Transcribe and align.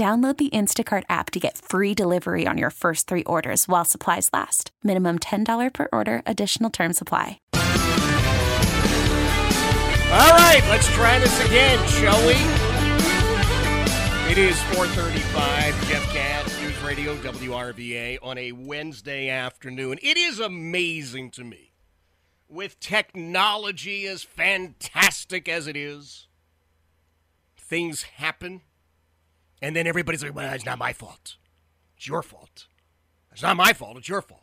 Download 0.00 0.36
the 0.38 0.48
Instacart 0.48 1.02
app 1.10 1.30
to 1.32 1.38
get 1.38 1.58
free 1.58 1.92
delivery 1.92 2.46
on 2.46 2.56
your 2.56 2.70
first 2.70 3.06
three 3.06 3.22
orders 3.24 3.68
while 3.68 3.84
supplies 3.84 4.30
last. 4.32 4.70
Minimum 4.82 5.18
$10 5.18 5.74
per 5.74 5.88
order, 5.92 6.22
additional 6.24 6.70
term 6.70 6.94
supply. 6.94 7.38
All 7.52 7.60
right, 10.32 10.62
let's 10.70 10.90
try 10.94 11.18
this 11.18 11.44
again, 11.44 11.86
shall 11.86 12.18
we? 12.26 12.32
It 14.32 14.38
is 14.38 14.58
435, 14.72 15.88
Jeff 15.90 16.10
Katz, 16.14 16.58
News 16.62 16.82
Radio, 16.82 17.14
WRVA, 17.16 18.20
on 18.22 18.38
a 18.38 18.52
Wednesday 18.52 19.28
afternoon. 19.28 19.98
It 20.02 20.16
is 20.16 20.40
amazing 20.40 21.32
to 21.32 21.44
me, 21.44 21.74
with 22.48 22.80
technology 22.80 24.06
as 24.06 24.22
fantastic 24.22 25.46
as 25.46 25.66
it 25.66 25.76
is, 25.76 26.26
things 27.58 28.04
happen 28.04 28.62
and 29.62 29.76
then 29.76 29.86
everybody's 29.86 30.22
like, 30.22 30.34
well, 30.34 30.52
it's 30.52 30.64
not 30.64 30.78
my 30.78 30.92
fault. 30.92 31.36
It's 31.96 32.08
your 32.08 32.22
fault. 32.22 32.66
It's 33.32 33.42
not 33.42 33.56
my 33.56 33.72
fault. 33.72 33.96
It's 33.98 34.08
your 34.08 34.22
fault. 34.22 34.42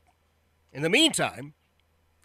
In 0.71 0.81
the 0.81 0.89
meantime, 0.89 1.53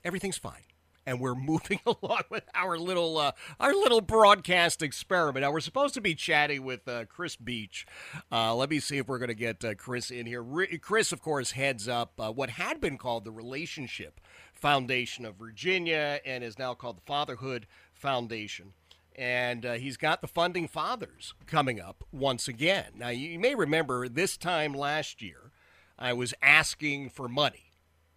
everything's 0.05 0.39
fine. 0.39 0.63
And 1.05 1.21
we're 1.21 1.35
moving 1.35 1.81
along 1.87 2.23
with 2.31 2.45
our 2.55 2.79
little 2.79 3.19
uh, 3.19 3.33
our 3.59 3.73
little 3.73 4.01
broadcast 4.01 4.83
experiment. 4.83 5.43
Now 5.43 5.51
we're 5.51 5.61
supposed 5.61 5.95
to 5.95 6.01
be 6.01 6.15
chatting 6.15 6.63
with 6.63 6.87
uh, 6.87 7.07
Chris 7.07 7.35
Beach. 7.35 7.87
Uh, 8.31 8.55
let 8.55 8.71
me 8.71 8.79
see 8.79 8.99
if 8.99 9.09
we're 9.09 9.19
going 9.19 9.29
to 9.29 9.35
get 9.35 9.65
uh, 9.65 9.75
Chris 9.75 10.11
in 10.11 10.27
here. 10.27 10.45
Chris, 10.81 11.11
of 11.11 11.21
course, 11.21 11.53
heads 11.53 11.89
up 11.89 12.13
uh, 12.21 12.31
what 12.31 12.51
had 12.51 12.81
been 12.81 12.99
called 12.99 13.25
the 13.25 13.33
Relationship 13.33 14.21
Foundation 14.53 15.25
of 15.25 15.35
Virginia 15.37 16.21
and 16.25 16.45
is 16.45 16.59
now 16.59 16.75
called 16.75 16.99
the 16.99 17.03
Fatherhood 17.07 17.67
Foundation 17.95 18.75
and 19.17 19.65
uh, 19.67 19.73
he's 19.75 19.97
got 19.97 20.21
the 20.21 20.27
funding 20.27 20.69
fathers 20.69 21.35
coming 21.47 21.81
up 21.81 22.05
once 22.13 22.49
again. 22.49 22.93
Now, 22.97 23.09
you 23.09 23.39
may 23.39 23.55
remember 23.55 24.09
this 24.09 24.37
time 24.37 24.73
last 24.75 25.23
year, 25.23 25.53
I 25.99 26.13
was 26.13 26.35
asking 26.43 27.11
for 27.11 27.29
money. 27.29 27.73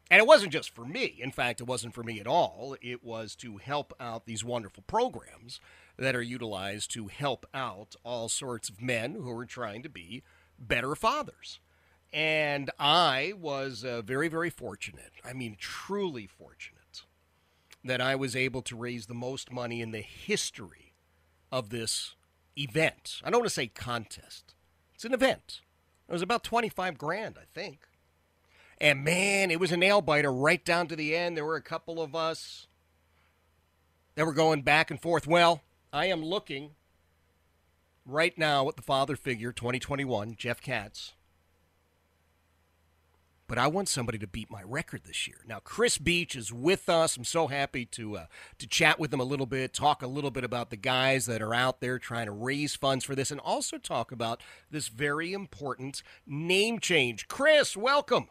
And 0.09 0.19
it 0.19 0.27
wasn't 0.27 0.53
just 0.53 0.69
for 0.69 0.85
me. 0.85 1.17
In 1.19 1.31
fact, 1.31 1.59
it 1.59 1.67
wasn't 1.67 1.95
for 1.95 2.03
me 2.03 2.19
at 2.19 2.27
all. 2.27 2.75
It 2.81 3.03
was 3.03 3.35
to 3.37 3.57
help 3.57 3.93
out 3.99 4.25
these 4.25 4.43
wonderful 4.43 4.83
programs 4.85 5.59
that 5.97 6.15
are 6.15 6.21
utilized 6.21 6.91
to 6.91 7.07
help 7.07 7.45
out 7.53 7.95
all 8.03 8.29
sorts 8.29 8.69
of 8.69 8.81
men 8.81 9.15
who 9.15 9.31
are 9.31 9.45
trying 9.45 9.81
to 9.83 9.89
be 9.89 10.21
better 10.59 10.93
fathers. 10.95 11.59
And 12.13 12.69
I 12.79 13.33
was 13.39 13.83
uh, 13.83 14.01
very, 14.03 14.27
very 14.27 14.51
fortunate. 14.51 15.11
I 15.23 15.33
mean, 15.33 15.57
truly 15.59 16.27
fortunate 16.27 17.01
that 17.83 18.01
I 18.01 18.15
was 18.15 18.35
able 18.35 18.61
to 18.63 18.75
raise 18.75 19.05
the 19.05 19.13
most 19.13 19.51
money 19.51 19.81
in 19.81 19.91
the 19.91 20.01
history 20.01 20.84
of 21.55 21.69
this 21.69 22.15
event. 22.57 23.21
I 23.23 23.29
don't 23.29 23.39
want 23.39 23.47
to 23.47 23.53
say 23.53 23.67
contest. 23.67 24.53
It's 24.93 25.05
an 25.05 25.13
event. 25.13 25.61
It 26.09 26.11
was 26.11 26.21
about 26.21 26.43
25 26.43 26.97
grand, 26.97 27.37
I 27.39 27.45
think. 27.53 27.79
And 28.81 29.05
man, 29.05 29.51
it 29.51 29.59
was 29.59 29.71
a 29.71 29.77
nail 29.77 30.01
biter 30.01 30.33
right 30.33 30.63
down 30.65 30.87
to 30.87 30.97
the 30.97 31.15
end. 31.15 31.37
There 31.37 31.45
were 31.45 31.55
a 31.55 31.61
couple 31.61 32.01
of 32.01 32.13
us 32.13 32.67
that 34.15 34.25
were 34.25 34.33
going 34.33 34.63
back 34.63 34.91
and 34.91 35.01
forth. 35.01 35.27
Well, 35.27 35.61
I 35.93 36.07
am 36.07 36.25
looking 36.25 36.71
right 38.05 38.37
now 38.37 38.67
at 38.67 38.75
the 38.75 38.81
father 38.81 39.15
figure 39.15 39.53
2021, 39.53 40.35
Jeff 40.35 40.61
Katz 40.61 41.13
but 43.47 43.57
I 43.57 43.67
want 43.67 43.89
somebody 43.89 44.17
to 44.19 44.27
beat 44.27 44.49
my 44.49 44.61
record 44.63 45.03
this 45.05 45.27
year. 45.27 45.37
Now, 45.47 45.59
Chris 45.59 45.97
Beach 45.97 46.35
is 46.35 46.51
with 46.51 46.89
us. 46.89 47.17
I'm 47.17 47.23
so 47.23 47.47
happy 47.47 47.85
to 47.87 48.17
uh, 48.17 48.25
to 48.57 48.67
chat 48.67 48.99
with 48.99 49.13
him 49.13 49.19
a 49.19 49.25
little 49.25 49.45
bit, 49.45 49.73
talk 49.73 50.01
a 50.01 50.07
little 50.07 50.31
bit 50.31 50.43
about 50.43 50.69
the 50.69 50.77
guys 50.77 51.25
that 51.25 51.41
are 51.41 51.53
out 51.53 51.81
there 51.81 51.99
trying 51.99 52.25
to 52.25 52.31
raise 52.31 52.75
funds 52.75 53.05
for 53.05 53.15
this, 53.15 53.31
and 53.31 53.39
also 53.39 53.77
talk 53.77 54.11
about 54.11 54.41
this 54.71 54.87
very 54.87 55.33
important 55.33 56.01
name 56.25 56.79
change. 56.79 57.27
Chris, 57.27 57.77
welcome. 57.77 58.29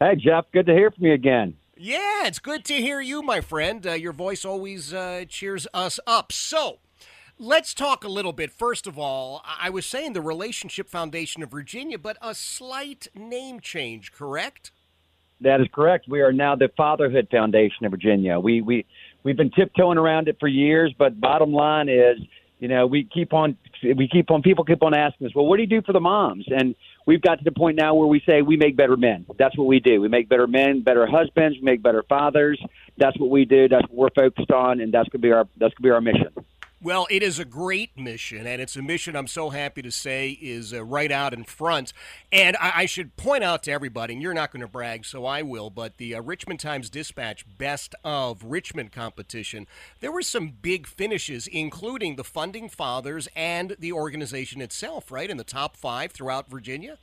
Hey, 0.00 0.16
Jeff. 0.16 0.46
Good 0.52 0.66
to 0.66 0.72
hear 0.72 0.90
from 0.90 1.06
you 1.06 1.12
again. 1.12 1.56
Yeah, 1.76 2.26
it's 2.26 2.38
good 2.38 2.64
to 2.66 2.74
hear 2.74 3.00
you, 3.00 3.22
my 3.22 3.40
friend. 3.40 3.84
Uh, 3.86 3.92
your 3.92 4.12
voice 4.12 4.44
always 4.44 4.94
uh, 4.94 5.24
cheers 5.28 5.66
us 5.74 5.98
up. 6.06 6.30
So, 6.30 6.78
Let's 7.38 7.74
talk 7.74 8.04
a 8.04 8.08
little 8.08 8.32
bit. 8.32 8.52
First 8.52 8.86
of 8.86 8.96
all, 8.96 9.42
I 9.44 9.68
was 9.68 9.86
saying 9.86 10.12
the 10.12 10.20
Relationship 10.20 10.88
Foundation 10.88 11.42
of 11.42 11.50
Virginia, 11.50 11.98
but 11.98 12.16
a 12.22 12.32
slight 12.32 13.08
name 13.12 13.58
change, 13.58 14.12
correct? 14.12 14.70
That 15.40 15.60
is 15.60 15.66
correct. 15.72 16.06
We 16.08 16.20
are 16.20 16.32
now 16.32 16.54
the 16.54 16.68
Fatherhood 16.76 17.26
Foundation 17.32 17.86
of 17.86 17.90
Virginia. 17.90 18.38
We 18.38 18.60
we 18.60 18.86
we've 19.24 19.36
been 19.36 19.50
tiptoeing 19.50 19.98
around 19.98 20.28
it 20.28 20.36
for 20.38 20.46
years, 20.46 20.94
but 20.96 21.20
bottom 21.20 21.52
line 21.52 21.88
is, 21.88 22.18
you 22.60 22.68
know, 22.68 22.86
we 22.86 23.02
keep 23.02 23.32
on 23.32 23.58
we 23.82 24.06
keep 24.06 24.30
on 24.30 24.40
people 24.40 24.64
keep 24.64 24.84
on 24.84 24.94
asking 24.94 25.26
us, 25.26 25.34
well, 25.34 25.46
what 25.46 25.56
do 25.56 25.62
you 25.62 25.68
do 25.68 25.82
for 25.82 25.92
the 25.92 25.98
moms? 26.00 26.46
And 26.46 26.76
we've 27.04 27.20
got 27.20 27.38
to 27.38 27.44
the 27.44 27.50
point 27.50 27.76
now 27.76 27.96
where 27.96 28.06
we 28.06 28.22
say 28.24 28.42
we 28.42 28.56
make 28.56 28.76
better 28.76 28.96
men. 28.96 29.26
That's 29.36 29.58
what 29.58 29.66
we 29.66 29.80
do. 29.80 30.00
We 30.00 30.06
make 30.06 30.28
better 30.28 30.46
men, 30.46 30.82
better 30.82 31.04
husbands, 31.04 31.58
we 31.58 31.64
make 31.64 31.82
better 31.82 32.04
fathers. 32.08 32.62
That's 32.96 33.18
what 33.18 33.28
we 33.28 33.44
do. 33.44 33.66
That's 33.68 33.88
what 33.88 33.94
we're 33.94 34.22
focused 34.22 34.52
on, 34.52 34.80
and 34.80 34.94
that's 34.94 35.08
gonna 35.08 35.20
be 35.20 35.32
our 35.32 35.48
that's 35.56 35.74
gonna 35.74 35.88
be 35.88 35.90
our 35.90 36.00
mission. 36.00 36.28
Well, 36.84 37.06
it 37.08 37.22
is 37.22 37.38
a 37.38 37.46
great 37.46 37.98
mission, 37.98 38.46
and 38.46 38.60
it's 38.60 38.76
a 38.76 38.82
mission 38.82 39.16
I'm 39.16 39.26
so 39.26 39.48
happy 39.48 39.80
to 39.80 39.90
say 39.90 40.32
is 40.32 40.74
uh, 40.74 40.84
right 40.84 41.10
out 41.10 41.32
in 41.32 41.44
front. 41.44 41.94
And 42.30 42.58
I, 42.60 42.72
I, 42.74 42.84
should 42.84 43.16
point 43.16 43.42
out 43.42 43.62
to 43.62 43.72
everybody, 43.72 44.12
and 44.12 44.20
you're 44.20 44.34
not 44.34 44.52
going 44.52 44.60
to 44.60 44.68
brag, 44.68 45.06
so 45.06 45.24
I 45.24 45.40
will, 45.40 45.70
but 45.70 45.96
the 45.96 46.14
uh, 46.14 46.20
Richmond 46.20 46.60
Times 46.60 46.90
Dispatch 46.90 47.46
Best 47.56 47.94
of 48.04 48.44
Richmond 48.44 48.92
competition, 48.92 49.66
there 50.00 50.12
were 50.12 50.20
some 50.20 50.58
big 50.60 50.86
finishes, 50.86 51.46
including 51.46 52.16
the 52.16 52.22
Funding 52.22 52.68
Fathers 52.68 53.28
and 53.34 53.76
the 53.78 53.92
organization 53.92 54.60
itself, 54.60 55.10
right, 55.10 55.30
in 55.30 55.38
the 55.38 55.42
top 55.42 55.78
five 55.78 56.12
throughout 56.12 56.50
Virginia? 56.50 56.98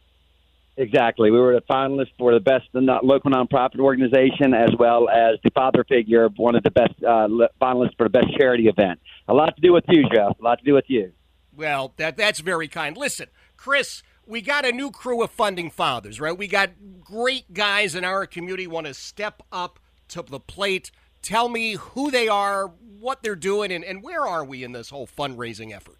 Exactly. 0.77 1.31
We 1.31 1.39
were 1.39 1.53
the 1.53 1.61
finalists 1.61 2.13
for 2.17 2.33
the 2.33 2.39
best 2.39 2.67
local 2.73 3.29
nonprofit 3.29 3.79
organization, 3.79 4.53
as 4.53 4.69
well 4.79 5.09
as 5.09 5.37
the 5.43 5.51
father 5.51 5.83
figure 5.83 6.23
of 6.23 6.33
one 6.37 6.55
of 6.55 6.63
the 6.63 6.71
best 6.71 6.93
uh, 7.03 7.27
finalists 7.61 7.97
for 7.97 8.05
the 8.05 8.09
best 8.09 8.37
charity 8.37 8.67
event. 8.67 8.99
A 9.27 9.33
lot 9.33 9.55
to 9.55 9.61
do 9.61 9.73
with 9.73 9.83
you, 9.89 10.03
Jeff. 10.13 10.39
A 10.39 10.43
lot 10.43 10.59
to 10.59 10.65
do 10.65 10.73
with 10.73 10.85
you. 10.87 11.11
Well, 11.55 11.93
that 11.97 12.15
that's 12.15 12.39
very 12.39 12.67
kind. 12.69 12.95
Listen, 12.95 13.27
Chris, 13.57 14.01
we 14.25 14.41
got 14.41 14.65
a 14.65 14.71
new 14.71 14.91
crew 14.91 15.21
of 15.21 15.31
funding 15.31 15.69
fathers, 15.69 16.19
right? 16.19 16.37
We 16.37 16.47
got 16.47 16.71
great 17.01 17.53
guys 17.53 17.93
in 17.93 18.05
our 18.05 18.25
community 18.25 18.65
want 18.65 18.87
to 18.87 18.93
step 18.93 19.43
up 19.51 19.79
to 20.09 20.21
the 20.21 20.39
plate. 20.39 20.91
Tell 21.21 21.49
me 21.49 21.73
who 21.73 22.09
they 22.09 22.27
are, 22.27 22.67
what 22.67 23.23
they're 23.23 23.35
doing, 23.35 23.71
and, 23.71 23.83
and 23.83 24.01
where 24.01 24.25
are 24.25 24.45
we 24.45 24.63
in 24.63 24.71
this 24.71 24.89
whole 24.89 25.05
fundraising 25.05 25.75
effort? 25.75 25.97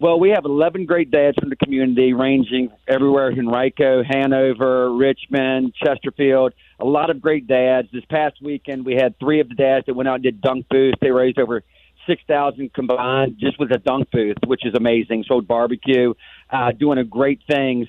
Well, 0.00 0.20
we 0.20 0.30
have 0.30 0.44
11 0.44 0.86
great 0.86 1.10
dads 1.10 1.36
from 1.40 1.50
the 1.50 1.56
community, 1.56 2.12
ranging 2.12 2.70
everywhere 2.86 3.32
Henrico, 3.32 4.04
Hanover, 4.04 4.94
Richmond, 4.94 5.74
Chesterfield. 5.74 6.54
A 6.78 6.84
lot 6.84 7.10
of 7.10 7.20
great 7.20 7.48
dads. 7.48 7.88
This 7.92 8.04
past 8.04 8.36
weekend, 8.40 8.86
we 8.86 8.94
had 8.94 9.18
three 9.18 9.40
of 9.40 9.48
the 9.48 9.56
dads 9.56 9.86
that 9.86 9.94
went 9.94 10.08
out 10.08 10.14
and 10.14 10.22
did 10.22 10.40
dunk 10.40 10.68
booths. 10.68 10.98
They 11.00 11.10
raised 11.10 11.40
over 11.40 11.64
6000 12.06 12.72
combined 12.72 13.38
just 13.40 13.58
with 13.58 13.72
a 13.72 13.78
dunk 13.78 14.08
booth, 14.12 14.36
which 14.46 14.64
is 14.64 14.74
amazing. 14.74 15.24
Sold 15.26 15.48
barbecue, 15.48 16.14
uh, 16.48 16.70
doing 16.70 16.98
a 16.98 17.04
great 17.04 17.40
things. 17.50 17.88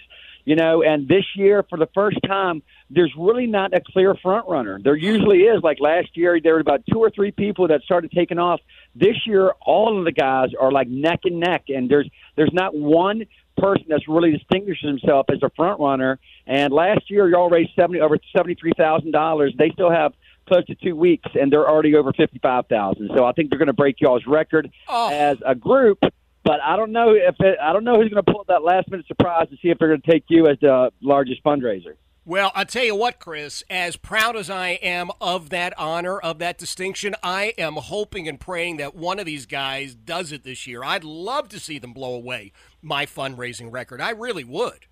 You 0.50 0.56
know, 0.56 0.82
and 0.82 1.08
this 1.08 1.26
year, 1.36 1.64
for 1.70 1.78
the 1.78 1.88
first 1.94 2.18
time, 2.26 2.64
there's 2.90 3.14
really 3.16 3.46
not 3.46 3.72
a 3.76 3.82
clear 3.94 4.16
front 4.16 4.48
runner. 4.50 4.80
There 4.84 4.96
usually 4.96 5.42
is. 5.42 5.62
Like 5.62 5.80
last 5.80 6.18
year, 6.18 6.40
there 6.42 6.56
were 6.56 6.60
about 6.60 6.82
two 6.92 6.98
or 7.00 7.12
three 7.12 7.30
people 7.30 7.68
that 7.68 7.82
started 7.84 8.10
taking 8.12 8.40
off. 8.40 8.60
This 8.96 9.16
year, 9.28 9.52
all 9.64 10.00
of 10.00 10.06
the 10.06 10.12
guys 10.12 10.50
are 10.60 10.72
like 10.72 10.88
neck 10.88 11.20
and 11.26 11.40
neck, 11.40 11.66
and 11.68 11.88
there's 11.88 12.10
there's 12.36 12.52
not 12.52 12.74
one 12.76 13.26
person 13.58 13.86
that's 13.90 14.08
really 14.08 14.32
distinguished 14.32 14.84
himself 14.84 15.28
as 15.32 15.38
a 15.44 15.52
front 15.56 15.80
runner. 15.80 16.18
And 16.48 16.74
last 16.74 17.12
year, 17.12 17.30
y'all 17.30 17.50
raised 17.52 17.70
seventy 17.76 18.02
over 18.02 18.18
seventy 18.36 18.56
three 18.56 18.74
thousand 18.76 19.12
dollars. 19.12 19.54
They 19.56 19.70
still 19.70 19.92
have 19.92 20.14
close 20.48 20.66
to 20.66 20.74
two 20.74 20.96
weeks, 20.96 21.30
and 21.40 21.52
they're 21.52 21.70
already 21.70 21.94
over 21.96 22.12
fifty 22.12 22.40
five 22.40 22.66
thousand. 22.66 23.12
So 23.16 23.24
I 23.24 23.34
think 23.34 23.52
they're 23.52 23.60
going 23.60 23.68
to 23.68 23.74
break 23.74 24.02
y'all's 24.02 24.26
record 24.26 24.72
Oh. 24.88 25.10
as 25.14 25.38
a 25.46 25.54
group. 25.54 26.00
But 26.44 26.62
I 26.64 26.76
don't 26.78 26.92
know 26.92 27.12
if 27.12 27.36
it, 27.40 27.58
I 27.62 27.74
don't 27.74 27.84
know 27.84 28.02
who's 28.02 28.10
going 28.10 28.24
to 28.24 28.32
pull 28.32 28.46
that 28.48 28.64
last 28.64 28.90
minute 28.90 29.08
surprise 29.08 29.50
to 29.50 29.56
see 29.62 29.70
if 29.70 29.78
they're 29.78 29.90
going 29.90 30.02
to 30.02 30.12
take 30.12 30.24
you 30.30 30.48
as 30.48 30.58
the 30.62 30.92
largest 31.02 31.44
fundraiser. 31.44 31.96
Well, 32.26 32.52
I'll 32.54 32.66
tell 32.66 32.84
you 32.84 32.96
what, 32.96 33.20
Chris, 33.20 33.64
as 33.72 33.96
proud 33.96 34.36
as 34.36 34.50
I 34.50 34.70
am 34.84 35.10
of 35.20 35.50
that 35.50 35.74
honor, 35.80 36.20
of 36.20 36.38
that 36.40 36.60
distinction, 36.60 37.16
I 37.24 37.56
am 37.58 37.74
hoping 37.74 38.28
and 38.28 38.40
praying 38.40 38.78
that 38.78 38.94
one 38.94 39.18
of 39.20 39.26
these 39.26 39.48
guys 39.48 39.96
does 39.96 40.32
it 40.32 40.44
this 40.44 40.68
year. 40.68 40.84
I'd 40.84 41.04
love 41.04 41.50
to 41.50 41.60
see 41.60 41.80
them 41.80 41.92
blow 41.92 42.14
away 42.14 42.52
my 42.82 43.06
fundraising 43.06 43.72
record. 43.72 44.00
I 44.00 44.12
really 44.12 44.44
would. 44.44 44.86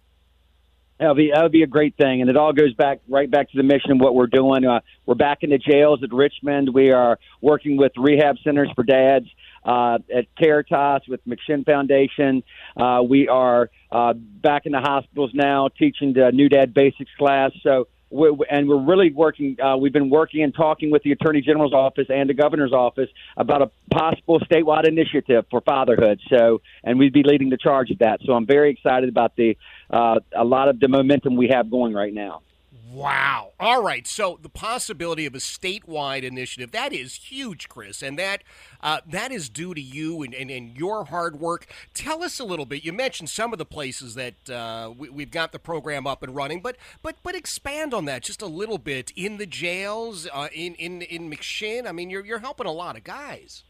That 0.99 1.09
would 1.09 1.17
be 1.17 1.31
that 1.31 1.44
would 1.44 1.51
be 1.51 1.61
a 1.61 1.67
great 1.67 1.95
thing, 1.95 2.21
and 2.21 2.29
it 2.29 2.38
all 2.38 2.53
goes 2.53 2.73
back 2.73 3.01
right 3.07 3.29
back 3.29 3.51
to 3.51 3.57
the 3.57 3.63
mission 3.63 3.91
of 3.91 3.99
what 3.99 4.15
we're 4.15 4.25
doing. 4.25 4.65
Uh, 4.65 4.79
we're 5.05 5.15
back 5.15 5.39
in 5.44 5.51
the 5.51 5.59
jails 5.59 6.01
at 6.01 6.11
Richmond. 6.11 6.73
We 6.73 6.91
are 6.91 7.19
working 7.39 7.77
with 7.77 7.91
rehab 7.97 8.38
centers 8.44 8.69
for 8.73 8.83
dads 8.83 9.27
uh, 9.63 9.99
at 10.13 10.25
Caritas 10.39 11.07
with 11.07 11.19
McShin 11.27 11.65
Foundation. 11.65 12.41
Uh, 12.75 13.03
we 13.07 13.27
are 13.27 13.69
uh, 13.91 14.13
back 14.13 14.65
in 14.65 14.71
the 14.71 14.79
hospitals 14.79 15.31
now, 15.35 15.67
teaching 15.67 16.13
the 16.13 16.31
New 16.31 16.49
Dad 16.49 16.73
Basics 16.73 17.11
class. 17.17 17.51
So. 17.61 17.88
We 18.09 18.36
and 18.50 18.68
we're 18.68 18.83
really 18.83 19.12
working. 19.12 19.57
Uh, 19.62 19.77
we've 19.77 19.94
been 19.94 20.09
working 20.09 20.44
and 20.44 20.54
talking 20.54 20.92
with 20.92 21.04
the 21.04 21.12
Attorney 21.12 21.42
General's 21.42 21.74
office 21.74 22.07
and 22.09 22.30
the 22.30 22.33
Governor's 22.33 22.74
office 22.74 23.09
about 23.36 23.62
a 23.62 23.71
possible 23.92 24.39
statewide 24.39 24.88
initiative 24.88 25.45
for 25.50 25.62
fatherhood. 25.62 26.19
So, 26.30 26.62
and 26.83 26.98
we'd 26.98 27.13
be 27.13 27.24
leading 27.24 27.50
the 27.50 27.57
charge 27.57 27.92
of 27.92 28.00
that. 28.00 28.19
So, 28.25 28.33
I'm 28.33 28.45
very 28.45 28.71
excited 28.71 29.09
about 29.09 29.36
the 29.36 29.57
uh, 29.89 30.19
a 30.36 30.45
lot 30.45 30.69
of 30.69 30.80
the 30.80 30.88
momentum 30.88 31.36
we 31.36 31.50
have 31.50 31.69
going 31.69 31.94
right 31.94 32.13
now. 32.13 32.42
Wow. 32.89 33.51
All 33.60 33.84
right. 33.84 34.07
So 34.07 34.39
the 34.42 34.50
possibility 34.50 35.25
of 35.25 35.36
a 35.36 35.39
statewide 35.39 36.24
initiative, 36.24 36.72
that 36.72 36.94
is 36.94 37.16
huge, 37.16 37.68
Chris. 37.68 38.01
And 38.01 38.18
that 38.18 38.44
uh, 38.81 39.01
that 39.07 39.31
is 39.31 39.50
due 39.50 39.74
to 39.74 39.81
you 39.81 40.22
and, 40.22 40.34
and, 40.34 40.50
and 40.50 40.78
your 40.78 41.06
hard 41.06 41.39
work. 41.39 41.68
Tell 41.94 42.24
us 42.24 42.39
a 42.39 42.45
little 42.45 42.66
bit. 42.66 42.86
You 42.86 42.94
mentioned 42.94 43.30
some 43.30 43.51
of 43.51 43.60
the 43.60 43.66
places 43.66 44.16
that 44.16 44.50
uh, 44.50 44.94
we, 44.98 45.10
we've 45.10 45.31
got 45.31 45.51
the 45.51 45.60
program 45.60 46.07
up 46.07 46.24
and 46.24 46.36
running, 46.36 46.62
but 46.62 46.78
but 47.01 47.16
but 47.24 47.36
expand 47.36 47.94
on 47.94 48.06
that 48.06 48.24
just 48.24 48.42
a 48.42 48.48
little 48.48 48.78
bit. 48.78 49.12
In 49.16 49.38
the 49.38 49.45
jails, 49.45 50.28
uh, 50.34 50.48
in, 50.54 50.75
in, 50.75 51.01
in 51.01 51.30
McShin, 51.30 51.88
I 51.88 51.92
mean, 51.92 52.10
you're, 52.10 52.25
you're 52.25 52.39
helping 52.39 52.68
a 52.68 52.72
lot 52.72 52.95
of 52.95 53.04
guys. 53.04 53.63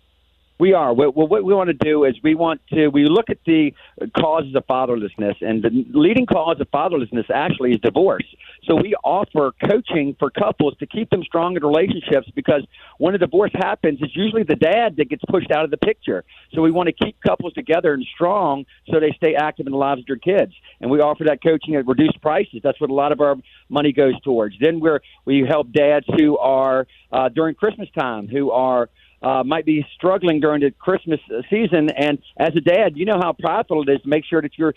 We 0.60 0.74
are. 0.74 0.92
What, 0.92 1.16
what 1.16 1.44
we 1.44 1.54
want 1.54 1.68
to 1.69 1.74
do 1.74 2.04
is 2.04 2.16
we 2.24 2.34
want 2.34 2.62
to 2.74 2.88
we 2.88 3.06
look 3.06 3.30
at 3.30 3.38
the 3.46 3.74
causes 4.19 4.56
of 4.56 4.66
fatherlessness, 4.66 5.36
and 5.42 5.64
the 5.64 5.86
leading 5.94 6.25
cause 6.25 6.60
of 6.60 6.69
fatherlessness 6.72 7.30
actually 7.30 7.72
is 7.72 7.80
divorce. 7.81 8.25
So 8.65 8.75
we 8.75 8.95
offer 9.04 9.54
coaching 9.69 10.15
for 10.19 10.30
couples 10.30 10.75
to 10.80 10.86
keep 10.86 11.09
them 11.09 11.24
strong 11.24 11.56
in 11.56 11.63
relationships 11.63 12.27
because 12.36 12.65
when 12.98 13.15
a 13.15 13.18
divorce 13.18 13.51
happens, 13.54 14.00
it's 14.01 14.15
usually 14.15 14.44
the 14.44 14.56
dad 14.56 14.95
that 14.98 15.09
gets 15.09 15.24
pushed 15.30 15.51
out 15.51 15.63
of 15.63 15.71
the 15.71 15.77
picture. 15.77 16.24
So 16.54 16.62
we 16.62 16.71
want 16.71 16.88
to 16.88 16.94
keep 16.94 17.19
couples 17.21 17.54
together 17.54 17.94
and 17.94 18.06
strong 18.13 18.65
so 18.92 19.00
they 19.00 19.12
stay 19.18 19.36
active 19.36 19.68
in 19.68 19.71
the 19.71 19.77
lives 19.77 20.01
of 20.01 20.07
their 20.07 20.18
kids. 20.18 20.54
And 20.81 20.92
we 20.92 21.00
offer 21.00 21.25
that 21.25 21.42
coaching 21.42 21.75
at 21.75 21.88
reduced 21.88 22.21
prices. 22.21 22.59
That's 22.63 22.80
what 22.81 22.89
a 22.89 22.94
lot 22.94 23.12
of 23.12 23.21
our 23.21 23.36
money 23.69 23.94
goes 23.94 24.19
towards. 24.21 24.56
Then 24.59 24.80
we're 24.80 25.00
we 25.25 25.45
help 25.48 25.71
dads 25.71 26.06
who 26.18 26.38
are 26.38 26.88
uh, 27.12 27.30
during 27.30 27.56
Christmas 27.56 27.89
time 27.98 28.27
who 28.27 28.51
are 28.51 28.89
uh, 29.21 29.44
might 29.44 29.65
be 29.65 29.86
struggling 29.95 30.39
during 30.39 30.62
the 30.62 30.71
Christmas 30.71 31.19
season. 31.50 31.89
And 31.89 32.19
as 32.38 32.56
a 32.56 32.62
dad, 32.62 32.95
you 32.95 33.06
know 33.06 33.19
how 33.19 33.33
prideful 33.33 33.81
it 33.81 33.92
is 33.92 34.01
to 34.01 34.07
make 34.07 34.25
sure 34.25 34.42
that 34.42 34.57
you're 34.57 34.75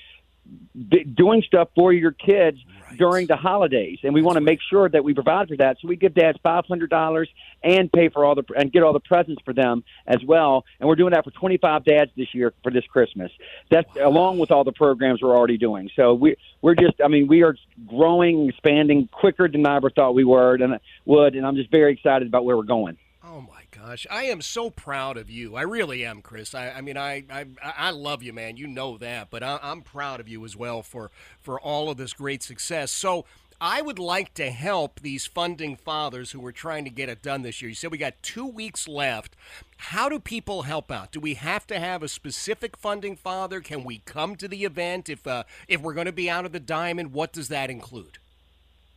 doing 1.15 1.43
stuff 1.47 1.69
for 1.75 1.93
your 1.93 2.13
kids 2.13 2.59
Right. 2.91 2.99
during 2.99 3.27
the 3.27 3.37
holidays. 3.37 3.99
And 4.03 4.13
we 4.15 4.23
want 4.23 4.37
to 4.37 4.41
make 4.41 4.59
sure 4.69 4.89
that 4.89 5.05
we 5.05 5.15
provide 5.15 5.49
for 5.49 5.57
that. 5.59 5.79
So 5.81 5.89
we 5.89 5.97
give 5.97 6.15
dads 6.15 6.39
five 6.43 6.67
hundred 6.67 6.91
dollars 6.91 7.29
and 7.63 7.91
pay 7.91 8.09
for 8.09 8.25
all 8.25 8.35
the 8.35 8.45
and 8.57 8.73
get 8.73 8.83
all 8.83 8.93
the 8.93 9.01
presents 9.01 9.41
for 9.45 9.55
them 9.55 9.85
as 10.07 10.19
well. 10.25 10.65
And 10.81 10.89
we're 10.89 10.97
doing 10.97 11.13
that 11.13 11.25
for 11.25 11.31
twenty 11.31 11.57
five 11.57 11.85
dads 11.85 12.11
this 12.17 12.35
year 12.35 12.53
for 12.63 12.73
this 12.73 12.85
Christmas. 12.87 13.31
That's 13.71 13.89
along 13.97 14.39
with 14.39 14.51
all 14.51 14.65
the 14.65 14.73
programs 14.73 15.23
we're 15.23 15.37
already 15.37 15.59
doing. 15.59 15.91
So 15.95 16.15
we 16.15 16.37
we're 16.63 16.75
just 16.75 17.01
I 17.03 17.09
mean 17.09 17.29
we 17.29 17.43
are 17.43 17.57
growing, 17.87 18.49
expanding 18.49 19.09
quicker 19.13 19.49
than 19.49 19.65
I 19.67 19.77
ever 19.77 19.91
thought 19.91 20.15
we 20.15 20.25
were 20.25 20.55
and 20.55 20.81
would. 21.05 21.37
And 21.37 21.47
I'm 21.47 21.57
just 21.57 21.71
very 21.71 21.93
excited 21.93 22.27
about 22.29 22.45
where 22.45 22.57
we're 22.57 22.63
going. 22.65 22.99
Oh 23.23 23.41
my 23.43 23.63
gosh, 23.81 24.07
I 24.11 24.25
am 24.25 24.43
so 24.43 24.71
proud 24.71 25.17
of 25.17 25.31
you. 25.31 25.57
I 25.57 25.63
really 25.63 26.05
am, 26.05 26.23
Chris. 26.23 26.55
I, 26.55 26.71
I 26.71 26.81
mean, 26.81 26.97
I, 26.97 27.25
I, 27.31 27.47
I 27.63 27.91
love 27.91 28.23
you, 28.23 28.33
man. 28.33 28.57
You 28.57 28.67
know 28.67 28.99
that, 28.99 29.31
but 29.31 29.43
I, 29.43 29.59
I'm 29.63 29.83
proud 29.83 30.21
of 30.21 30.29
you 30.29 30.45
as 30.45 30.57
well 30.57 30.83
for 30.83 31.11
for 31.41 31.61
all 31.61 31.91
of 31.91 31.97
this 31.97 32.13
great 32.13 32.43
success. 32.43 32.91
So. 32.91 33.25
I 33.63 33.83
would 33.83 33.99
like 33.99 34.33
to 34.35 34.51
help 34.51 35.01
these 35.01 35.27
funding 35.27 35.77
fathers 35.77 36.31
who 36.31 36.47
are 36.47 36.51
trying 36.51 36.85
to 36.85 36.91
get 36.91 37.11
it 37.11 37.21
done 37.21 37.43
this 37.43 37.61
year. 37.61 37.69
You 37.69 37.75
said 37.75 37.91
we 37.91 37.99
got 37.99 38.15
two 38.23 38.47
weeks 38.47 38.89
left. 38.89 39.37
How 39.77 40.09
do 40.09 40.19
people 40.19 40.63
help 40.63 40.91
out? 40.91 41.13
Do 41.13 41.21
we 41.21 41.35
have 41.35 41.67
to 41.67 41.79
have 41.79 42.03
a 42.03 42.09
specific 42.09 42.79
funding 42.79 43.17
father? 43.17 43.61
Can 43.61 43.85
we 43.85 43.99
come 44.07 44.35
to 44.37 44.49
the 44.49 44.65
event 44.65 45.11
if 45.11 45.27
uh, 45.27 45.45
if 45.69 45.83
we're 45.83 45.93
going 45.93 46.07
to 46.07 46.11
be 46.11 46.31
out 46.31 46.47
of 46.47 46.53
the 46.53 46.59
diamond? 46.59 47.13
What 47.13 47.35
does 47.35 47.49
that 47.49 47.69
include? 47.69 48.17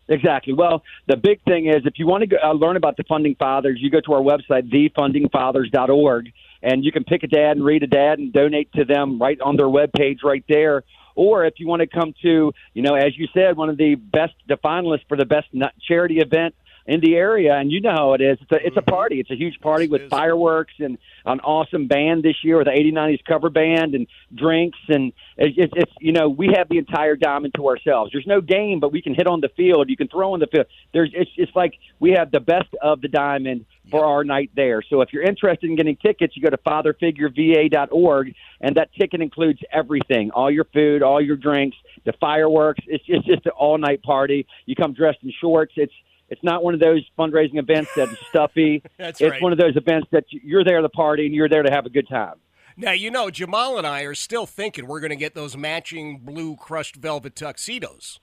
Exactly. 0.10 0.54
Well, 0.54 0.84
the 1.08 1.16
big 1.16 1.42
thing 1.44 1.68
is 1.68 1.86
if 1.86 1.94
you 1.98 2.08
want 2.08 2.22
to 2.22 2.28
go, 2.28 2.38
uh, 2.44 2.54
learn 2.54 2.76
about 2.76 2.98
the 2.98 3.04
funding 3.04 3.36
fathers, 3.36 3.80
you 3.82 3.90
go 3.90 4.02
to 4.02 4.14
our 4.14 4.22
website, 4.22 4.70
thefundingfathers.org, 4.70 6.32
and 6.62 6.84
you 6.84 6.92
can 6.92 7.04
pick 7.04 7.24
a 7.24 7.28
dad 7.28 7.52
and 7.52 7.64
read 7.64 7.84
a 7.84 7.88
dad 7.88 8.20
and 8.20 8.34
donate 8.34 8.72
to 8.74 8.84
them 8.86 9.22
right 9.22 9.40
on 9.40 9.56
their 9.56 9.68
webpage 9.68 10.24
right 10.24 10.44
there. 10.50 10.84
Or 11.16 11.46
if 11.46 11.56
you 11.58 11.68
want 11.68 11.82
to 11.82 11.88
come 11.88 12.14
to, 12.24 12.54
you 12.74 12.82
know, 12.82 12.96
as 12.96 13.18
you 13.18 13.28
said, 13.34 13.56
one 13.56 13.70
of 13.70 13.78
the 13.78 13.96
best, 13.96 14.34
the 14.48 14.56
finalists 14.56 15.08
for 15.08 15.16
the 15.16 15.26
best 15.26 15.48
charity 15.88 16.20
event 16.20 16.56
in 16.86 17.00
the 17.00 17.16
area, 17.16 17.56
and 17.56 17.72
you 17.72 17.80
know 17.80 17.92
how 17.92 18.14
it 18.14 18.22
is. 18.22 18.38
It's 18.42 18.52
a 18.52 18.56
it's 18.56 18.78
a 18.78 18.82
mm-hmm. 18.82 18.90
party. 18.90 19.20
It's 19.20 19.32
a 19.32 19.36
huge 19.36 19.60
party 19.62 19.88
with 19.88 20.10
fireworks 20.10 20.74
and 20.80 20.98
an 21.26 21.40
awesome 21.40 21.88
band 21.88 22.24
this 22.24 22.36
year 22.44 22.58
with 22.58 22.66
the 22.66 22.72
8090s 22.72 23.24
cover 23.26 23.50
band 23.50 23.96
and 23.96 24.08
drinks 24.36 24.78
and 24.90 25.14
it, 25.38 25.54
it's 25.58 25.74
it's 25.76 25.92
you 26.00 26.12
know 26.12 26.30
we 26.30 26.54
have 26.56 26.68
the 26.70 26.78
entire 26.78 27.16
diamond 27.16 27.54
to 27.56 27.68
ourselves. 27.68 28.12
There's 28.12 28.28
no 28.28 28.42
game, 28.42 28.80
but 28.80 28.92
we 28.92 29.02
can 29.02 29.14
hit 29.16 29.28
on 29.28 29.42
the 29.42 29.50
field. 29.56 29.90
You 29.90 29.98
can 29.98 30.08
throw 30.08 30.34
on 30.34 30.40
the 30.40 30.48
field. 30.48 30.66
There's 30.94 31.12
it's 31.14 31.32
it's 31.38 31.56
like 31.56 31.76
we 32.00 32.12
have 32.12 32.32
the 32.32 32.40
best 32.40 32.70
of 32.82 33.02
the 33.02 33.08
diamond 33.08 33.66
for 33.90 34.06
our 34.06 34.24
night 34.24 34.52
there. 34.56 34.82
So 34.82 35.02
if 35.02 35.14
you're 35.14 35.24
interested 35.24 35.70
in 35.70 35.76
getting 35.76 35.96
tickets, 35.98 36.36
you 36.36 36.44
go 36.44 36.50
to 36.50 36.58
fatherfigureva.org, 36.58 38.34
and 38.62 38.76
that 38.76 38.90
ticket 39.00 39.22
includes 39.22 39.60
everything: 39.72 40.32
all 40.32 40.52
your 40.52 40.66
food, 40.66 41.02
all 41.02 41.22
your 41.22 41.38
drinks, 41.38 41.78
the 42.06 42.14
fireworks. 42.20 42.84
It's 42.88 43.06
just 43.06 43.26
just 43.26 43.46
an 43.46 43.52
all 43.58 43.78
night 43.78 44.04
party. 44.04 44.48
You 44.66 44.76
come 44.76 44.94
dressed 44.94 45.20
in 45.24 45.32
shorts. 45.40 45.74
It's 45.76 45.94
it's 46.34 46.44
not 46.44 46.64
one 46.64 46.74
of 46.74 46.80
those 46.80 47.08
fundraising 47.18 47.60
events 47.60 47.92
that's 47.96 48.14
stuffy. 48.28 48.82
That's 48.98 49.22
it's 49.22 49.32
right. 49.32 49.42
one 49.42 49.52
of 49.52 49.60
those 49.60 49.76
events 49.76 50.08
that 50.12 50.26
you're 50.30 50.64
there 50.64 50.82
to 50.82 50.90
party 50.90 51.28
and 51.28 51.36
you're 51.36 51.48
there 51.48 51.62
to 51.62 51.72
have 51.72 51.86
a 51.86 51.90
good 51.90 52.08
time. 52.10 52.36
Now, 52.76 52.92
you 52.92 53.12
know, 53.12 53.30
Jamal 53.30 53.78
and 53.78 53.86
I 53.86 54.02
are 54.02 54.16
still 54.16 54.48
thinking 54.48 54.88
we're 54.88 55.00
going 55.00 55.12
to 55.12 55.16
get 55.16 55.36
those 55.36 55.56
matching 55.56 56.20
blue 56.20 56.56
crushed 56.56 56.96
velvet 56.96 57.36
tuxedos. 57.36 58.20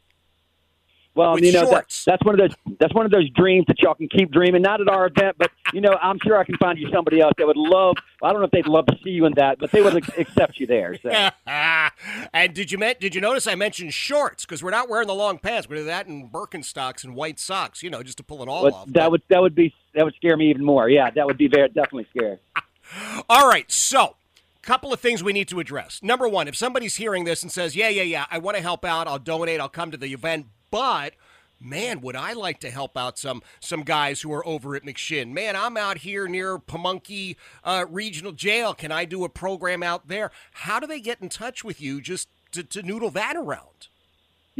Well, 1.15 1.39
you 1.41 1.53
know 1.53 1.69
that, 1.71 2.03
that's 2.07 2.25
one 2.25 2.39
of 2.39 2.49
those 2.49 2.77
that's 2.79 2.95
one 2.95 3.05
of 3.05 3.11
those 3.11 3.29
dreams 3.31 3.67
that 3.67 3.81
y'all 3.83 3.95
can 3.95 4.09
keep 4.09 4.31
dreaming. 4.31 4.63
Not 4.63 4.81
at 4.81 4.89
our 4.89 5.07
event, 5.07 5.37
but 5.39 5.51
you 5.73 5.81
know, 5.81 5.97
I'm 6.01 6.19
sure 6.23 6.39
I 6.39 6.45
can 6.45 6.57
find 6.57 6.79
you 6.79 6.89
somebody 6.93 7.21
else 7.21 7.33
that 7.37 7.47
would 7.47 7.57
love. 7.57 7.97
I 8.23 8.31
don't 8.31 8.41
know 8.41 8.45
if 8.45 8.53
they'd 8.53 8.69
love 8.69 8.87
to 8.87 8.97
see 9.03 9.11
you 9.11 9.27
in 9.27 9.33
that, 9.37 9.59
but 9.59 9.73
they 9.73 9.83
would 9.83 9.97
accept 10.19 10.61
you 10.61 10.67
there. 10.67 10.97
So. 11.03 11.11
and 12.33 12.55
did 12.55 12.71
you 12.71 12.79
met, 12.79 13.01
did 13.01 13.15
you 13.15 13.21
notice 13.21 13.47
I 13.49 13.57
mentioned 13.57 13.93
shorts 13.93 14.45
because 14.45 14.63
we're 14.63 14.71
not 14.71 14.89
wearing 14.89 15.09
the 15.09 15.15
long 15.15 15.39
pants. 15.39 15.69
We're 15.69 15.77
doing 15.77 15.89
that 15.89 16.07
in 16.07 16.31
Birkenstocks 16.31 17.03
and 17.03 17.17
white 17.17 17.41
socks, 17.41 17.83
you 17.83 17.91
know, 17.91 18.03
just 18.05 18.19
to 18.19 18.23
pull 18.23 18.43
it 18.43 18.49
all 18.49 18.63
But 18.63 18.73
off. 18.73 18.89
that 18.93 19.11
would 19.11 19.23
that 19.31 19.43
would 19.43 19.55
be 19.55 19.75
that 19.95 20.05
would 20.05 20.15
scare 20.15 20.37
me 20.37 20.51
even 20.51 20.65
more. 20.65 20.89
Yeah, 20.89 21.11
that 21.11 21.27
would 21.27 21.39
be 21.39 21.49
very 21.49 21.69
definitely 21.69 22.07
scary. 22.17 22.39
All 23.29 23.49
right, 23.49 23.71
so 23.71 24.17
couple 24.63 24.93
of 24.93 25.01
things 25.01 25.23
we 25.23 25.33
need 25.33 25.49
to 25.49 25.59
address. 25.59 26.01
Number 26.03 26.29
one, 26.29 26.47
if 26.47 26.57
somebody's 26.57 26.97
hearing 26.97 27.25
this 27.25 27.43
and 27.43 27.51
says, 27.51 27.75
"Yeah, 27.75 27.89
yeah, 27.89 28.03
yeah, 28.03 28.27
I 28.31 28.39
want 28.39 28.57
to 28.57 28.63
help 28.63 28.85
out. 28.85 29.09
I'll 29.09 29.19
donate. 29.19 29.61
I'll 29.61 29.69
come 29.69 29.91
to 29.91 29.97
the 29.97 30.13
event," 30.13 30.47
but 30.71 31.15
man, 31.61 32.01
would 32.01 32.17
I 32.17 32.33
like 32.33 32.61
to 32.61 32.71
help 32.71 32.97
out 32.97 33.19
some 33.19 33.43
some 33.61 33.83
guys 33.83 34.23
who 34.23 34.33
are 34.33 34.47
over 34.47 34.75
at 34.75 34.83
McShin. 34.83 35.33
Man, 35.33 35.55
I'm 35.55 35.77
out 35.77 35.99
here 35.99 36.27
near 36.27 36.59
Pamunkey 36.59 37.37
uh, 37.63 37.85
Regional 37.89 38.33
Jail. 38.33 38.75
Can 38.75 38.91
I 38.91 39.05
do 39.05 39.25
a 39.25 39.29
program 39.29 39.83
out 39.83 40.09
there? 40.09 40.31
How 40.53 40.81
do 40.81 40.87
they 40.87 41.01
get 41.01 41.21
in 41.21 41.29
touch 41.29 41.63
with 41.63 41.81
you 41.81 42.01
just 42.01 42.29
to, 42.53 42.65
to 42.65 42.83
noodle 42.83 43.11
that 43.11 43.37
around? 43.37 43.89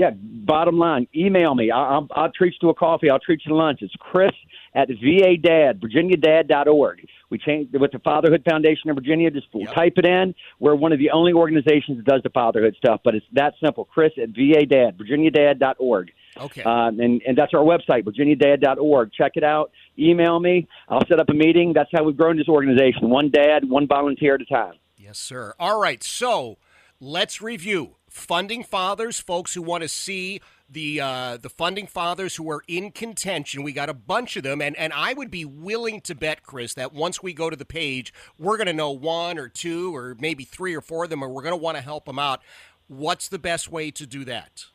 Yeah, 0.01 0.13
bottom 0.15 0.79
line, 0.79 1.09
email 1.15 1.55
me. 1.55 1.71
I, 1.71 1.79
I'll, 1.79 2.09
I'll 2.13 2.33
treat 2.33 2.55
you 2.55 2.69
to 2.69 2.71
a 2.71 2.75
coffee. 2.75 3.11
I'll 3.11 3.19
treat 3.19 3.43
you 3.45 3.51
to 3.51 3.55
lunch. 3.55 3.81
It's 3.83 3.93
Chris 3.99 4.33
at 4.75 4.89
VADAD, 4.89 5.79
VirginiaDad.org. 5.79 7.07
We 7.29 7.37
changed 7.37 7.79
with 7.79 7.93
the 7.93 7.99
Fatherhood 7.99 8.43
Foundation 8.49 8.89
of 8.89 8.97
Virginia. 8.97 9.31
Just 9.31 9.49
yep. 9.53 9.75
type 9.75 9.93
it 9.99 10.07
in. 10.07 10.35
We're 10.59 10.75
one 10.75 10.93
of 10.93 10.99
the 10.99 11.11
only 11.11 11.35
organizations 11.35 11.99
that 11.99 12.07
does 12.07 12.23
the 12.23 12.31
fatherhood 12.31 12.77
stuff, 12.79 13.03
but 13.05 13.15
it's 13.15 13.27
that 13.35 13.53
simple. 13.63 13.85
Chris 13.85 14.13
at 14.17 14.31
VADAD, 14.31 14.97
VirginiaDad.org. 14.97 16.13
Okay. 16.39 16.63
Um, 16.63 16.99
and, 16.99 17.21
and 17.27 17.37
that's 17.37 17.53
our 17.53 17.63
website, 17.63 18.05
VirginiaDad.org. 18.05 19.13
Check 19.13 19.33
it 19.35 19.45
out. 19.45 19.71
Email 19.99 20.41
me. 20.41 20.67
I'll 20.89 21.07
set 21.09 21.21
up 21.21 21.29
a 21.29 21.35
meeting. 21.35 21.75
That's 21.75 21.91
how 21.93 22.05
we've 22.05 22.17
grown 22.17 22.39
this 22.39 22.49
organization 22.49 23.11
one 23.11 23.31
dad, 23.31 23.69
one 23.69 23.87
volunteer 23.87 24.37
at 24.37 24.41
a 24.41 24.47
time. 24.47 24.77
Yes, 24.97 25.19
sir. 25.19 25.53
All 25.61 25.79
right. 25.79 26.03
So 26.03 26.57
let's 27.01 27.43
review 27.43 27.97
funding 28.11 28.65
fathers, 28.65 29.21
folks 29.21 29.55
who 29.55 29.63
want 29.63 29.83
to 29.83 29.89
see 29.89 30.41
the 30.69 31.01
uh, 31.01 31.37
the 31.37 31.49
funding 31.49 31.87
fathers 31.87 32.37
who 32.37 32.51
are 32.51 32.63
in 32.69 32.91
contention. 32.91 33.63
We 33.63 33.73
got 33.73 33.89
a 33.89 33.95
bunch 33.95 34.37
of 34.37 34.43
them, 34.43 34.61
and 34.61 34.77
and 34.77 34.93
I 34.93 35.15
would 35.15 35.31
be 35.31 35.45
willing 35.45 36.01
to 36.03 36.15
bet, 36.15 36.43
Chris, 36.43 36.75
that 36.75 36.93
once 36.93 37.23
we 37.23 37.33
go 37.33 37.49
to 37.49 37.57
the 37.57 37.65
page, 37.65 38.13
we're 38.39 38.57
going 38.57 38.67
to 38.67 38.73
know 38.73 38.91
one 38.91 39.39
or 39.39 39.49
two 39.49 39.95
or 39.95 40.17
maybe 40.19 40.45
three 40.45 40.75
or 40.75 40.81
four 40.81 41.05
of 41.05 41.11
them, 41.11 41.23
and 41.23 41.33
we're 41.33 41.43
going 41.43 41.53
to 41.53 41.57
want 41.57 41.77
to 41.77 41.83
help 41.83 42.05
them 42.05 42.19
out. 42.19 42.41
What's 42.89 43.29
the 43.29 43.39
best 43.39 43.71
way 43.71 43.91
to 43.93 44.07
do 44.07 44.25
that? 44.25 44.67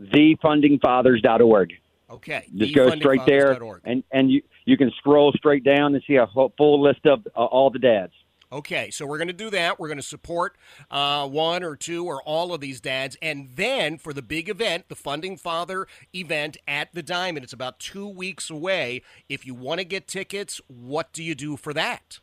Thefundingfathers.org. 0.00 1.72
Okay. 2.10 2.46
Just 2.54 2.74
go 2.74 2.90
straight 2.96 3.24
there, 3.26 3.58
and 3.84 4.04
and 4.12 4.30
you 4.30 4.42
you 4.64 4.76
can 4.76 4.90
scroll 4.98 5.32
straight 5.32 5.64
down 5.64 5.94
and 5.94 6.02
see 6.06 6.16
a 6.16 6.26
full 6.26 6.82
list 6.82 7.06
of 7.06 7.26
uh, 7.36 7.44
all 7.44 7.70
the 7.70 7.78
dads. 7.78 8.12
Okay, 8.52 8.90
so 8.90 9.06
we're 9.06 9.16
going 9.16 9.28
to 9.28 9.32
do 9.32 9.48
that. 9.50 9.80
We're 9.80 9.88
going 9.88 9.96
to 9.96 10.02
support 10.02 10.58
uh, 10.90 11.26
one 11.26 11.62
or 11.62 11.74
two 11.74 12.04
or 12.04 12.22
all 12.22 12.52
of 12.52 12.60
these 12.60 12.82
dads. 12.82 13.16
And 13.22 13.48
then 13.56 13.96
for 13.96 14.12
the 14.12 14.20
big 14.20 14.50
event, 14.50 14.88
the 14.88 14.94
Funding 14.94 15.38
Father 15.38 15.86
event 16.14 16.58
at 16.68 16.92
the 16.92 17.02
Diamond, 17.02 17.44
it's 17.44 17.54
about 17.54 17.78
two 17.78 18.06
weeks 18.06 18.50
away. 18.50 19.00
If 19.30 19.46
you 19.46 19.54
want 19.54 19.78
to 19.78 19.84
get 19.84 20.06
tickets, 20.06 20.60
what 20.68 21.14
do 21.14 21.22
you 21.22 21.34
do 21.34 21.56
for 21.56 21.72
that? 21.72 22.18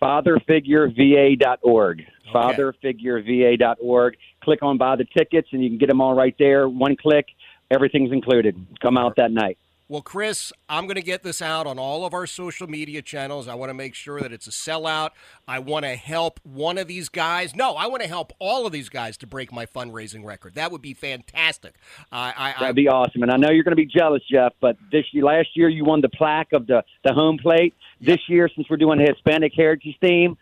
Fatherfigureva.org. 0.00 2.00
Okay. 2.00 2.32
Fatherfigureva.org. 2.32 4.16
Click 4.42 4.62
on 4.62 4.78
buy 4.78 4.96
the 4.96 5.06
tickets, 5.16 5.48
and 5.52 5.62
you 5.62 5.68
can 5.68 5.78
get 5.78 5.90
them 5.90 6.00
all 6.00 6.14
right 6.14 6.34
there. 6.38 6.68
One 6.68 6.96
click, 6.96 7.26
everything's 7.70 8.12
included. 8.12 8.56
Come 8.80 8.96
out 8.96 9.16
that 9.16 9.30
night. 9.30 9.58
Well, 9.86 10.00
Chris, 10.00 10.50
I'm 10.66 10.86
going 10.86 10.96
to 10.96 11.02
get 11.02 11.22
this 11.22 11.42
out 11.42 11.66
on 11.66 11.78
all 11.78 12.06
of 12.06 12.14
our 12.14 12.26
social 12.26 12.66
media 12.66 13.02
channels. 13.02 13.46
I 13.46 13.54
want 13.54 13.68
to 13.68 13.74
make 13.74 13.94
sure 13.94 14.18
that 14.18 14.32
it's 14.32 14.46
a 14.46 14.50
sellout. 14.50 15.10
I 15.46 15.58
want 15.58 15.84
to 15.84 15.94
help 15.94 16.40
one 16.42 16.78
of 16.78 16.88
these 16.88 17.10
guys. 17.10 17.54
No, 17.54 17.74
I 17.74 17.86
want 17.86 18.00
to 18.02 18.08
help 18.08 18.32
all 18.38 18.66
of 18.66 18.72
these 18.72 18.88
guys 18.88 19.18
to 19.18 19.26
break 19.26 19.52
my 19.52 19.66
fundraising 19.66 20.24
record. 20.24 20.54
That 20.54 20.72
would 20.72 20.80
be 20.80 20.94
fantastic. 20.94 21.74
Uh, 22.10 22.32
I, 22.34 22.54
That'd 22.58 22.76
be 22.76 22.88
awesome. 22.88 23.22
And 23.22 23.30
I 23.30 23.36
know 23.36 23.50
you're 23.50 23.62
going 23.62 23.76
to 23.76 23.76
be 23.76 23.84
jealous, 23.84 24.22
Jeff, 24.30 24.54
but 24.58 24.78
this 24.90 25.04
year, 25.12 25.24
last 25.24 25.48
year 25.54 25.68
you 25.68 25.84
won 25.84 26.00
the 26.00 26.08
plaque 26.08 26.54
of 26.54 26.66
the, 26.66 26.82
the 27.04 27.12
home 27.12 27.36
plate. 27.36 27.74
This 28.00 28.20
year, 28.26 28.48
since 28.56 28.66
we're 28.70 28.78
doing 28.78 28.98
the 28.98 29.12
Hispanic 29.12 29.52
Heritage 29.54 29.98
theme, 30.00 30.38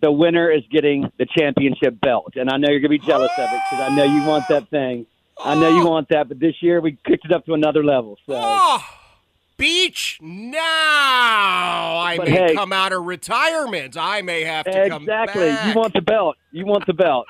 the 0.00 0.12
winner 0.12 0.48
is 0.48 0.62
getting 0.70 1.10
the 1.18 1.26
championship 1.36 2.00
belt. 2.00 2.34
And 2.36 2.48
I 2.50 2.56
know 2.56 2.68
you're 2.70 2.78
going 2.78 2.92
to 2.92 3.00
be 3.00 3.06
jealous 3.06 3.32
of 3.36 3.50
it 3.52 3.60
because 3.68 3.90
I 3.90 3.96
know 3.96 4.04
you 4.04 4.22
want 4.24 4.46
that 4.48 4.68
thing. 4.68 5.06
I 5.38 5.54
know 5.54 5.68
you 5.68 5.82
oh. 5.82 5.90
want 5.90 6.08
that, 6.10 6.28
but 6.28 6.38
this 6.38 6.54
year 6.60 6.80
we 6.80 6.98
kicked 7.06 7.24
it 7.24 7.32
up 7.32 7.44
to 7.46 7.54
another 7.54 7.84
level. 7.84 8.18
So. 8.26 8.34
Oh, 8.36 8.82
beach 9.56 10.18
now. 10.22 10.60
I 10.62 12.16
but 12.16 12.28
may 12.28 12.32
hey, 12.32 12.54
come 12.54 12.72
out 12.72 12.92
of 12.92 13.04
retirement. 13.04 13.96
I 13.98 14.22
may 14.22 14.44
have 14.44 14.64
to 14.64 14.70
exactly. 14.70 14.90
come 14.90 15.06
back. 15.06 15.28
Exactly. 15.28 15.70
You 15.70 15.76
want 15.76 15.92
the 15.94 16.00
belt. 16.00 16.36
You 16.52 16.66
want 16.66 16.86
the 16.86 16.94
belt. 16.94 17.26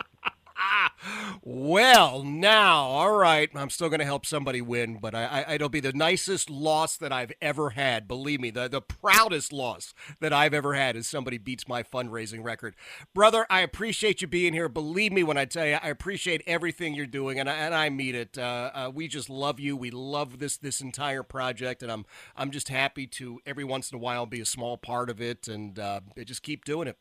Well, 1.49 2.25
now, 2.25 2.87
all 2.87 3.13
right. 3.13 3.49
I'm 3.55 3.71
still 3.71 3.89
going 3.89 4.01
to 4.01 4.05
help 4.05 4.27
somebody 4.27 4.61
win, 4.61 4.99
but 5.01 5.15
I, 5.15 5.45
I, 5.47 5.55
it'll 5.55 5.69
be 5.69 5.79
the 5.79 5.93
nicest 5.93 6.51
loss 6.51 6.97
that 6.97 7.13
I've 7.13 7.31
ever 7.41 7.71
had. 7.71 8.09
Believe 8.09 8.41
me, 8.41 8.51
the, 8.51 8.67
the 8.67 8.81
proudest 8.81 9.53
loss 9.53 9.95
that 10.19 10.33
I've 10.33 10.53
ever 10.53 10.75
had 10.75 10.97
is 10.97 11.07
somebody 11.07 11.39
beats 11.39 11.69
my 11.69 11.85
fundraising 11.85 12.43
record. 12.43 12.75
Brother, 13.15 13.47
I 13.49 13.61
appreciate 13.61 14.21
you 14.21 14.27
being 14.27 14.55
here. 14.55 14.69
Believe 14.69 15.13
me 15.13 15.23
when 15.23 15.39
I 15.39 15.45
tell 15.45 15.65
you, 15.65 15.79
I 15.81 15.89
appreciate 15.89 16.43
everything 16.49 16.95
you're 16.95 17.07
doing, 17.07 17.39
and 17.39 17.49
I, 17.49 17.55
and 17.55 17.77
I 17.77 17.91
mean 17.91 18.17
it. 18.17 18.37
Uh, 18.37 18.71
uh, 18.75 18.91
we 18.93 19.07
just 19.07 19.31
love 19.31 19.61
you. 19.61 19.77
We 19.77 19.93
love 19.93 20.41
this 20.41 20.57
this 20.57 20.81
entire 20.81 21.23
project, 21.23 21.81
and 21.81 21.93
I'm 21.93 22.07
I'm 22.35 22.51
just 22.51 22.71
happy 22.71 23.07
to 23.07 23.39
every 23.47 23.63
once 23.63 23.93
in 23.93 23.97
a 23.97 24.01
while 24.01 24.27
be 24.27 24.41
a 24.41 24.47
small 24.47 24.77
part 24.77 25.11
of 25.11 25.21
it, 25.21 25.47
and 25.47 25.79
uh, 25.79 26.01
just 26.25 26.43
keep 26.43 26.65
doing 26.65 26.89
it 26.89 26.99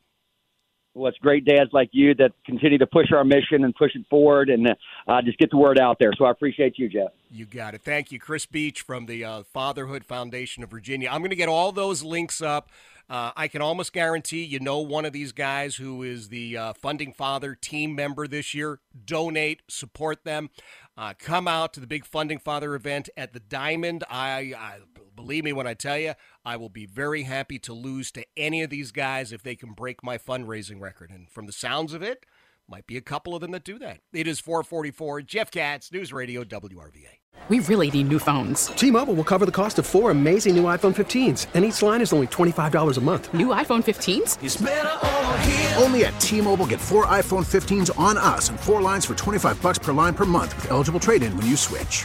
it's 1.04 1.18
great 1.18 1.44
dads 1.44 1.70
like 1.72 1.90
you 1.92 2.14
that 2.14 2.32
continue 2.44 2.78
to 2.78 2.86
push 2.86 3.12
our 3.12 3.24
mission 3.24 3.64
and 3.64 3.74
push 3.74 3.94
it 3.94 4.04
forward 4.08 4.48
and 4.48 4.66
uh, 5.06 5.22
just 5.22 5.38
get 5.38 5.50
the 5.50 5.56
word 5.58 5.78
out 5.78 5.98
there. 5.98 6.12
So 6.16 6.24
I 6.24 6.30
appreciate 6.30 6.78
you, 6.78 6.88
Jeff. 6.88 7.10
You 7.30 7.44
got 7.44 7.74
it. 7.74 7.82
Thank 7.82 8.12
you, 8.12 8.18
Chris 8.18 8.46
Beach 8.46 8.80
from 8.80 9.06
the 9.06 9.24
uh, 9.24 9.42
Fatherhood 9.42 10.04
Foundation 10.04 10.62
of 10.62 10.70
Virginia. 10.70 11.10
I'm 11.12 11.20
going 11.20 11.30
to 11.30 11.36
get 11.36 11.48
all 11.48 11.72
those 11.72 12.02
links 12.02 12.40
up. 12.40 12.70
Uh, 13.08 13.30
I 13.36 13.46
can 13.46 13.62
almost 13.62 13.92
guarantee 13.92 14.42
you 14.42 14.58
know 14.58 14.80
one 14.80 15.04
of 15.04 15.12
these 15.12 15.30
guys 15.30 15.76
who 15.76 16.02
is 16.02 16.28
the 16.28 16.56
uh, 16.56 16.72
Funding 16.72 17.12
Father 17.12 17.54
team 17.54 17.94
member 17.94 18.26
this 18.26 18.52
year. 18.52 18.80
Donate, 19.04 19.62
support 19.68 20.24
them. 20.24 20.50
Uh, 20.96 21.12
come 21.18 21.46
out 21.46 21.74
to 21.74 21.80
the 21.80 21.86
big 21.86 22.06
Funding 22.06 22.38
Father 22.38 22.74
event 22.74 23.10
at 23.16 23.34
the 23.34 23.40
Diamond. 23.40 24.02
I, 24.08 24.54
I 24.56 24.78
believe 25.14 25.44
me 25.44 25.52
when 25.52 25.66
I 25.66 25.74
tell 25.74 25.98
you, 25.98 26.14
I 26.44 26.56
will 26.56 26.70
be 26.70 26.86
very 26.86 27.24
happy 27.24 27.58
to 27.60 27.74
lose 27.74 28.10
to 28.12 28.24
any 28.36 28.62
of 28.62 28.70
these 28.70 28.92
guys 28.92 29.30
if 29.30 29.42
they 29.42 29.56
can 29.56 29.72
break 29.72 30.02
my 30.02 30.16
fundraising 30.16 30.80
record. 30.80 31.10
And 31.10 31.30
from 31.30 31.46
the 31.46 31.52
sounds 31.52 31.92
of 31.92 32.02
it, 32.02 32.24
might 32.68 32.86
be 32.86 32.96
a 32.96 33.00
couple 33.00 33.34
of 33.34 33.40
them 33.40 33.52
that 33.52 33.64
do 33.64 33.78
that. 33.78 34.00
It 34.12 34.26
is 34.26 34.40
444 34.40 35.22
Jeff 35.22 35.50
Katz, 35.50 35.92
News 35.92 36.12
Radio 36.12 36.44
WRVA. 36.44 37.20
We 37.48 37.60
really 37.60 37.90
need 37.90 38.08
new 38.08 38.18
phones. 38.18 38.66
T-Mobile 38.68 39.14
will 39.14 39.22
cover 39.24 39.46
the 39.46 39.52
cost 39.52 39.78
of 39.78 39.86
four 39.86 40.10
amazing 40.10 40.56
new 40.56 40.64
iPhone 40.64 40.94
15s, 40.94 41.46
and 41.54 41.64
each 41.64 41.80
line 41.80 42.00
is 42.00 42.12
only 42.12 42.26
$25 42.26 42.98
a 42.98 43.00
month. 43.00 43.32
New 43.32 43.48
iPhone 43.48 43.84
15s? 43.84 45.80
Only 45.80 46.06
at 46.06 46.18
T-Mobile 46.18 46.66
get 46.66 46.80
four 46.80 47.06
iPhone 47.06 47.44
15s 47.44 47.96
on 47.96 48.18
us 48.18 48.48
and 48.48 48.58
four 48.58 48.82
lines 48.82 49.06
for 49.06 49.14
25 49.14 49.62
bucks 49.62 49.78
per 49.78 49.92
line 49.92 50.14
per 50.14 50.24
month 50.24 50.56
with 50.56 50.72
eligible 50.72 50.98
trade-in 50.98 51.36
when 51.36 51.46
you 51.46 51.56
switch. 51.56 52.04